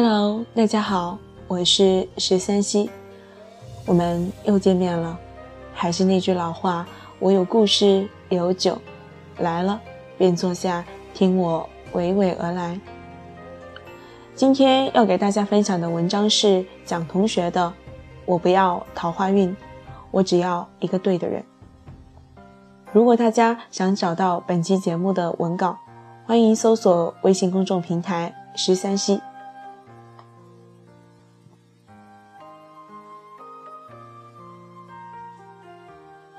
[0.00, 1.18] Hello，大家好，
[1.48, 2.88] 我是十三溪，
[3.84, 5.18] 我们又见面了。
[5.74, 6.86] 还是那句老话，
[7.18, 8.78] 我有故事，有酒，
[9.38, 9.80] 来了
[10.16, 10.84] 便坐下，
[11.14, 12.80] 听我娓娓而来。
[14.36, 17.66] 今天要给大家分享的文章是蒋同学的
[18.24, 19.56] 《我不要桃花运，
[20.12, 21.42] 我只要一个对的人》。
[22.92, 25.76] 如果大家想找到本期节目的文稿，
[26.24, 29.20] 欢迎搜索微信公众平台“十三溪”。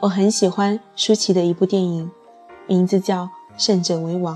[0.01, 2.09] 我很喜欢舒淇的一部电影，
[2.67, 3.25] 名字叫
[3.57, 4.33] 《胜者为王》。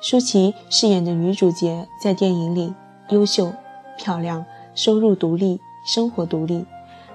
[0.00, 2.74] 舒淇饰演的女主角在电影里
[3.10, 3.52] 优秀、
[3.96, 4.44] 漂亮、
[4.74, 6.64] 收入独立、生活独立，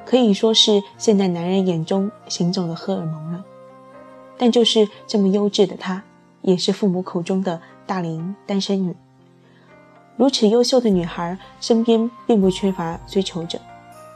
[0.05, 3.43] 可以说是现代男人眼中行走的荷尔蒙了。
[4.37, 6.01] 但就是这么优质的她，
[6.43, 8.95] 也是父母口中的大龄单身女。
[10.15, 13.59] 如此优秀的女孩，身边并不缺乏追求者，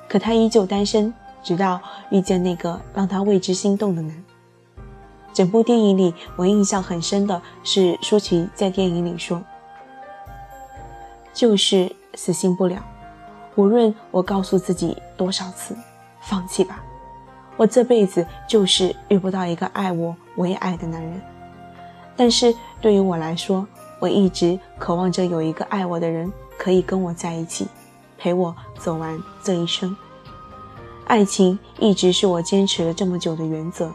[0.07, 1.13] 可她依旧单身，
[1.47, 4.23] 直到遇见那个让她为之心动的男。
[5.33, 9.41] 整部电影里，我印象很深的是舒淇在电影里说
[11.33, 12.83] ：“就是死心不了，
[13.55, 15.73] 无论我告诉自己多少次，
[16.19, 16.83] 放弃吧，
[17.55, 21.21] 我这辈子就是遇不到一个爱我、我也爱的男人。
[22.17, 23.65] 但是对于我来说，
[24.01, 27.67] 我一直渴望着有一个爱我的人可以跟我在一起，
[28.17, 29.95] 陪我走完这一生。
[31.07, 33.91] 爱情一直是我坚持了这么久的原则。”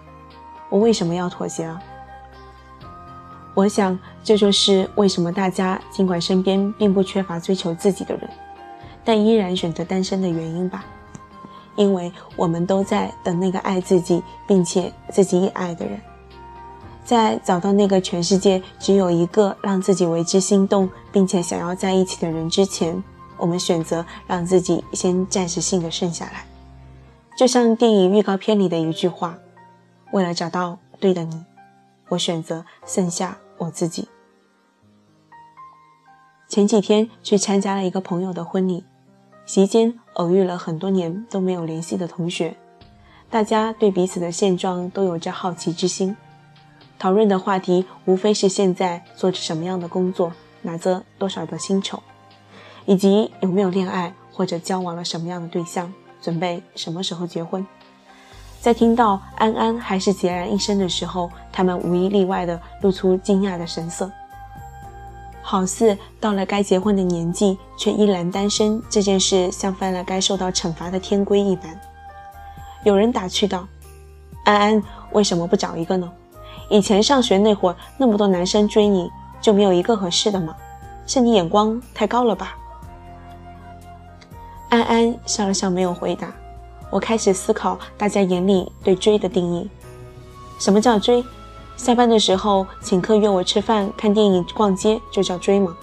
[0.68, 1.80] 我为什么要妥协啊？
[3.54, 8.26] 我想，这就是为什么大家尽管身边并不缺乏追求自己的人，
[9.04, 10.82] 但依然选择单身的原因吧。
[11.76, 16.00] 因为我们都在等那个爱自己并且自己也爱的人，
[17.04, 23.02] 在找到那个全世界只有一个让自己为之心动并且想要在一起的人之前，
[23.36, 26.46] 我们选择让自己先暂时性的剩下来。
[27.36, 29.38] 就像电影预告片里的一句话。
[30.12, 31.44] 为了找到对的你，
[32.10, 34.08] 我选择剩下我自己。
[36.46, 38.84] 前几天去参加了一个朋友的婚礼，
[39.46, 42.54] 席间偶遇了很多年都没有联系的同学，
[43.30, 46.14] 大家对彼此的现状都有着好奇之心，
[46.98, 52.02] 讨论的话题无非是现在做着什么样的工作，拿着多少的薪酬，
[52.84, 55.90] 以及有没有恋爱或者交往了什么样的对象，
[56.22, 57.66] 准备什么时候结婚。
[58.60, 64.08] 在听到安安还是孑然一身的时候，他们无一例外地露出惊讶的神色，
[65.42, 71.76] 好似到了该结婚的年纪却依然单身这件事像犯了该受到惩罚的天规一般。
[72.84, 73.66] 有人打趣道
[74.46, 76.08] ：“安安为什么不找一个呢？
[76.70, 80.54] 以前上学那会儿那么多男生追你，就没有一个合适的吗？
[81.04, 82.56] 是你眼光太高了吧？”
[84.72, 86.32] 安安笑了笑，没有回答。
[86.88, 89.68] 我开始思考大家眼里对追的定义。
[90.58, 91.22] 什么叫追？
[91.76, 95.76] 下班的时候请客约我吃饭、看电影、逛街就叫追吗？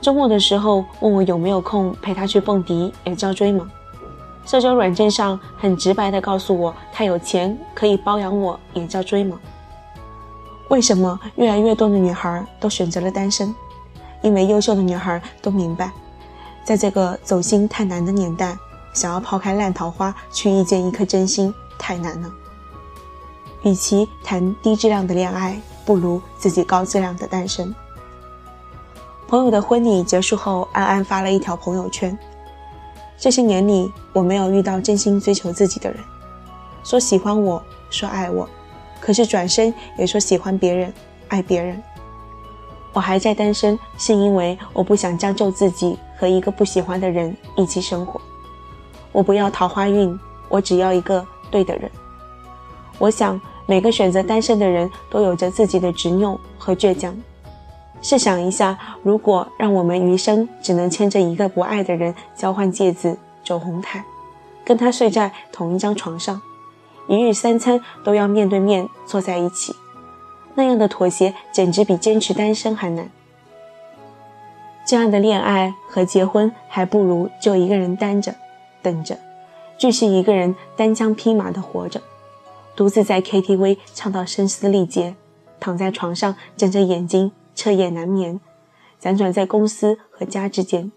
[0.00, 3.70] 周末的时候问我有没有空陪他去蹦迪也叫追吗？
[4.46, 9.38] 社交软件上很直白的告诉我他有钱可以包养我也叫追吗？
[10.70, 13.54] 为什么越来越多的女孩都选择了单身？
[14.22, 15.92] 因为优秀的女孩都明白，
[16.64, 18.58] 在这个走心太难的年代。
[18.94, 22.32] 想要抛开烂桃花去遇见一颗真心太难了。
[23.64, 27.74] 与其谈低质量的恋爱，不如自己高质量的单身。
[29.26, 32.16] 朋友的婚礼结束后，安安发了一条朋友圈：
[33.18, 35.98] 这些年里，我没有遇到真心追求自己的人，
[36.84, 37.60] 说喜欢我，
[37.90, 38.48] 说爱我，
[39.00, 40.94] 可是转身也说喜欢别人，
[41.26, 41.82] 爱别人。
[42.92, 48.20] 我还在单身，是因为我不想将就自己和一个不喜欢的人一起生活。
[49.12, 50.18] 我不要桃花运，
[50.48, 51.90] 我只要一个对的人。
[52.98, 57.14] 我想每个选择单身的人都有着自己的执拗和倔强。
[58.02, 64.04] 试想一下，如果让我们余生只能牵着一个不爱的人交换戒指、走红毯，
[64.64, 66.42] 跟他睡在同一张床上，
[67.08, 69.74] 一日三餐都要面对面坐在一起，
[70.54, 73.10] 那样的妥协简直比坚持单身还难。
[74.86, 78.34] 这样的恋爱和结婚，还不如就一个人单着。
[78.82, 79.18] 等着，
[79.78, 82.02] 继续一个人单枪匹马的活着，
[82.76, 85.16] 独自在 KTV 唱到声嘶力竭，
[85.58, 88.38] 躺在床上睁着眼睛彻夜难眠，
[89.00, 90.92] 辗转在公司和家之间，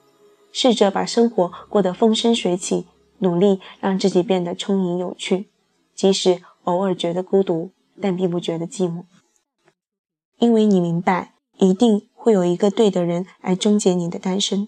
[0.51, 2.87] 试着把生活过得风生水起，
[3.19, 5.47] 努力让自己变得充盈有趣，
[5.95, 9.03] 即使偶尔觉得孤独，但并不觉得寂寞，
[10.39, 14.67] 因为你明白，一定会有一个对的人来终结你的单身。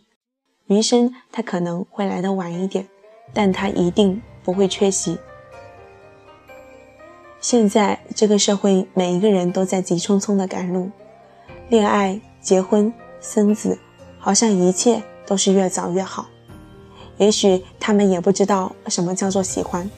[0.68, 2.88] 余生他可能会来的晚一点，
[3.34, 5.18] 但他一定不会缺席。
[7.42, 10.90] 现在这个社会，每一个人都在急匆匆的赶路，
[11.68, 13.78] 恋爱、结婚、生子，
[14.20, 16.28] 好像一切都是越早越好。
[17.18, 19.92] 也许他们也不知道什么叫做喜欢，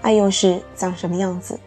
[0.00, 1.60] 爱又是长什么样子，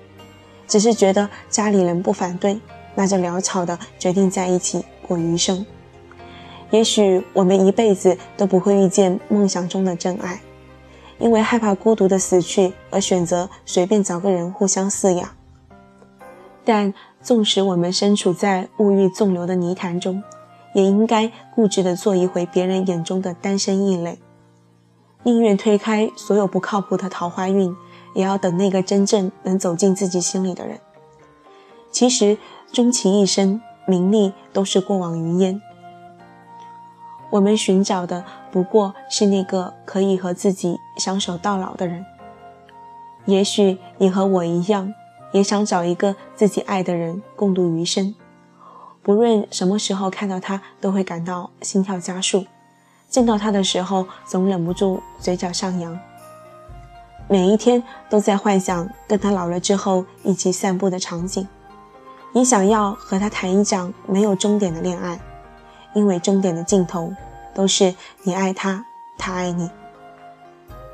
[0.67, 2.59] 只是觉得家里人不反对，
[2.95, 5.65] 那就潦草的决定在一起过余生。
[6.69, 10.39] 也许我们一辈子都不会遇见梦想中的真爱，
[11.17, 15.29] 因为害怕孤独的死去而选择随便找个人互相饲养。
[16.63, 20.21] 但纵使我们身处在物欲纵流的泥潭中，
[20.75, 24.19] 也应该固执的做一回别人眼中的单身异类。
[25.23, 27.75] 宁愿推开所有不靠谱的桃花运，
[28.13, 30.79] 也要等那个真正能走进自己心里的人。
[31.91, 32.37] 其实，
[32.71, 35.59] 终其一生，名利都是过往云烟。
[37.31, 42.05] 我们寻找的不过是那个可以和自己相守到老的人。
[43.25, 44.93] 也许你和我一样，
[45.31, 48.15] 也想找一个自己爱的人共度余生。
[49.01, 52.45] 不论什么时候看到他，都会感到心跳加速。
[53.07, 55.99] 见到他的时候，总忍不住嘴角上扬。
[57.27, 61.47] 每一天都在幻想跟他老了之后一起散步的场景。
[62.31, 65.19] 你想要和他谈一场没有终点的恋爱，
[65.93, 67.11] 因为终点的尽头
[67.55, 68.85] 都是你爱他，
[69.17, 69.69] 他爱你。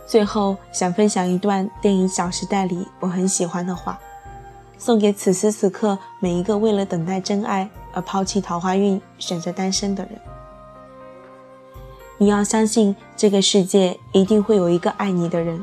[0.07, 3.99] 最后想分享一段电影《小时代》里我很喜欢的话，
[4.77, 10.13] 送给此时此刻每一个为了等待真爱而抛弃桃花运、选择单身的人。
[12.17, 15.61] 你要相信，这个世界一定会有一个爱你的人。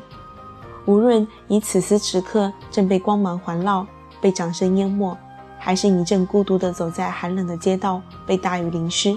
[0.85, 3.87] 无论你此时此刻正被光芒环绕，
[4.21, 5.17] 被掌声淹没，
[5.65, 9.17] 还是你正孤独地走在寒冷的街道，被大雨淋湿；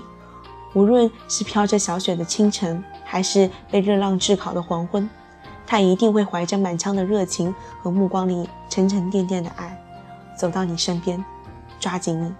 [0.76, 5.10] 无论是飘着小雪的清晨，还是被热浪炙烤的黄昏，
[5.66, 9.76] 他一定会怀着满腔的热情和目光里沉沉甸甸的爱，
[10.38, 11.26] 走到你身边，
[11.80, 12.32] 抓紧你。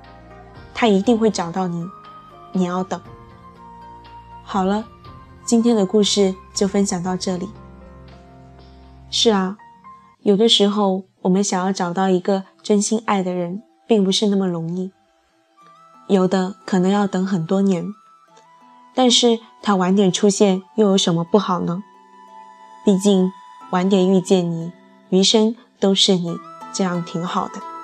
[0.72, 1.84] 他一定会找到你，
[2.52, 3.02] 你要等。
[4.44, 4.86] 好了，
[5.44, 7.50] 今天的故事就分享到这里。
[9.10, 9.58] 是啊，
[10.20, 14.92] 有的时候我们想要找到一个真心爱的人，并不是那么容易，
[16.08, 17.86] 有的可能要等很多年。
[18.94, 21.84] 但是他晚点出现又有什么不好呢？
[22.86, 23.32] 毕竟
[23.72, 24.72] 晚点遇见你，
[25.10, 26.38] 余生都是你，
[26.74, 27.75] 这样挺好的。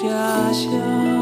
[0.00, 1.19] 家乡。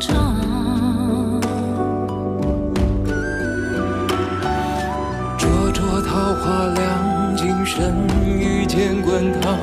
[0.00, 0.14] 灼
[5.72, 9.58] 灼桃花凉，今生遇见滚烫，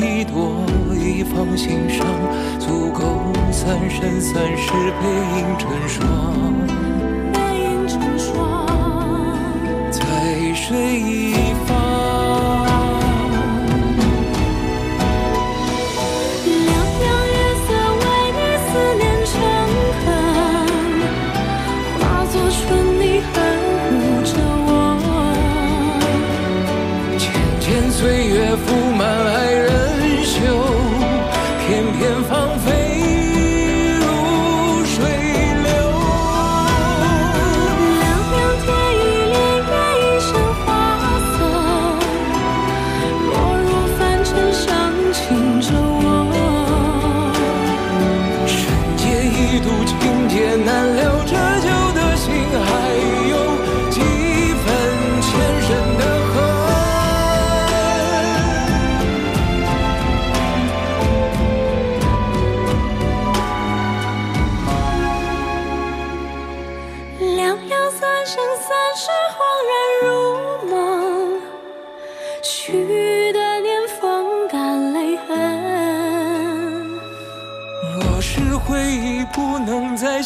[0.00, 2.06] 一朵一放心上，
[2.58, 3.02] 足够
[3.52, 5.06] 三生三世背
[5.38, 6.71] 影成双。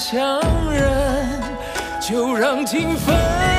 [0.08, 1.42] 强忍
[2.00, 3.55] 就让情分